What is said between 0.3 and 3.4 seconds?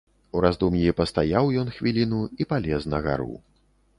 У раздум'і пастаяў ён хвіліну і палез на гару.